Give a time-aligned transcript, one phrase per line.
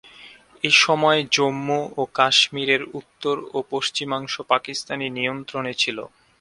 [0.63, 5.97] এসময় জম্মু ও কাশ্মিরের উত্তর ও পশ্চিমাংশ পাকিস্তানি নিয়ন্ত্রণে ছিল।